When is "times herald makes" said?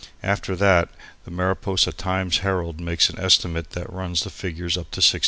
1.91-3.11